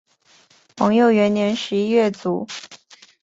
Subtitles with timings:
[0.79, 2.47] 皇佑元年十一月卒。